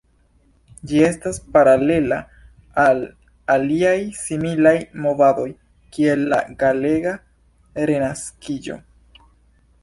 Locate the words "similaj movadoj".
4.21-5.47